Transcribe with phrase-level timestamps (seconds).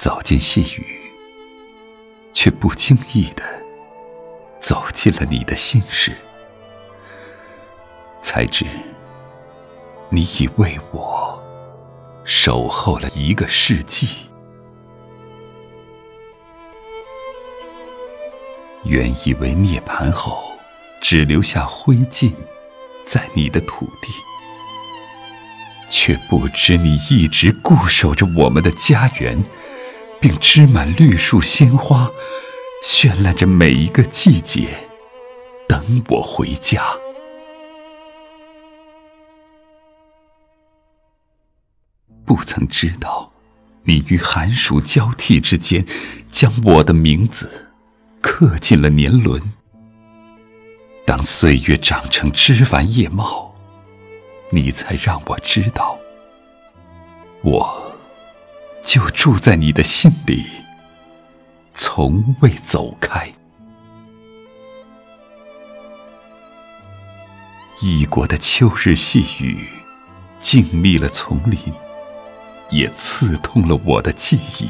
[0.00, 1.12] 走进细雨，
[2.32, 3.42] 却不经意的
[4.58, 6.16] 走进了你的心事，
[8.22, 8.64] 才知
[10.08, 11.38] 你已为我
[12.24, 14.08] 守候了一个世纪。
[18.84, 20.56] 原以为涅槃后，
[21.02, 22.32] 只留下灰烬
[23.04, 24.10] 在你的土地。
[25.92, 29.44] 却不知你一直固守着我们的家园，
[30.20, 32.10] 并枝满绿树鲜花，
[32.84, 34.68] 绚烂着每一个季节，
[35.66, 36.82] 等我回家。
[42.24, 43.32] 不曾知道，
[43.84, 45.84] 你于寒暑交替之间，
[46.28, 47.68] 将我的名字
[48.20, 49.40] 刻进了年轮。
[51.06, 53.48] 当岁月长成枝繁叶茂。
[54.52, 55.96] 你才让我知道，
[57.42, 57.79] 我
[58.92, 60.44] 就住在你的心里，
[61.74, 63.32] 从未走开。
[67.80, 69.68] 异国的秋日细雨，
[70.40, 71.56] 静谧了丛林，
[72.70, 74.68] 也刺痛了我的记忆。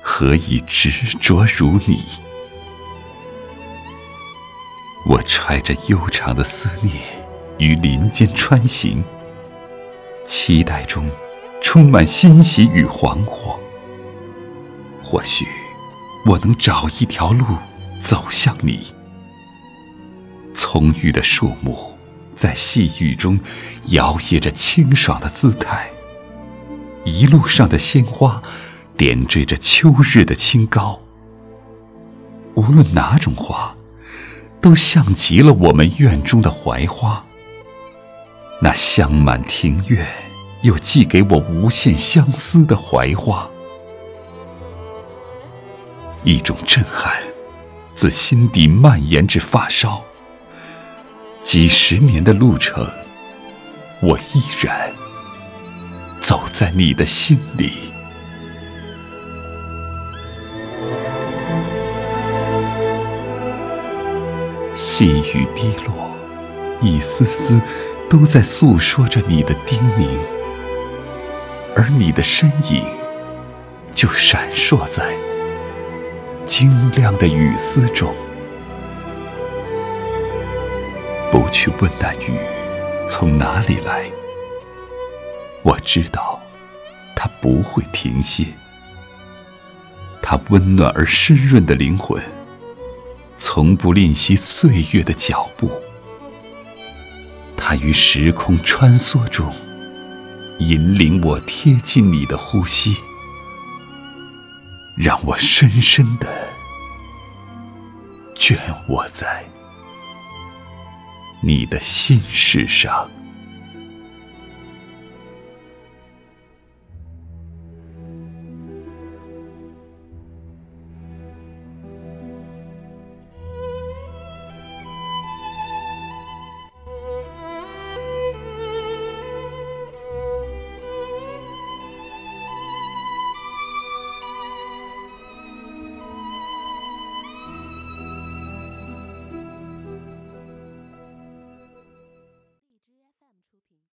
[0.00, 2.02] 何以执着如你？
[5.04, 6.96] 我揣着悠长的思念。
[7.58, 9.04] 于林间穿行，
[10.24, 11.06] 期待中
[11.70, 13.54] 充满欣喜与惶惑。
[15.02, 15.46] 或许
[16.24, 17.44] 我能找一条路
[18.00, 18.86] 走向你。
[20.54, 21.92] 葱郁的树木
[22.34, 23.38] 在细雨中
[23.88, 25.90] 摇曳着清爽的姿态，
[27.04, 28.42] 一路上的鲜花
[28.96, 30.98] 点缀着秋日的清高。
[32.54, 33.76] 无论哪种花，
[34.62, 37.26] 都像极了我们院中的槐花。
[38.62, 40.06] 那香满庭院，
[40.62, 43.48] 又寄给我无限相思的槐花，
[46.24, 47.22] 一种震撼
[47.94, 50.02] 自心底蔓延至发梢。
[51.40, 52.86] 几十年的路程，
[54.02, 54.90] 我依然
[56.20, 57.72] 走在你的心里。
[64.74, 66.10] 细雨滴落，
[66.82, 67.60] 一丝丝。
[68.10, 70.08] 都在诉说着你的叮咛，
[71.78, 72.84] 而你的身影
[73.94, 75.14] 就闪烁在
[76.44, 78.12] 晶亮的雨丝中。
[81.30, 82.36] 不去问那雨
[83.06, 84.10] 从哪里来，
[85.62, 86.40] 我知道
[87.14, 88.44] 它不会停歇。
[90.20, 92.20] 它温暖而湿润的灵魂，
[93.38, 95.70] 从不吝惜岁月的脚步。
[97.56, 99.54] 它于时空穿梭中，
[100.58, 102.96] 引领我贴近你的呼吸，
[104.96, 106.26] 让我深深的
[108.34, 108.58] 卷
[108.88, 109.44] 我在
[111.42, 113.08] 你的心事上。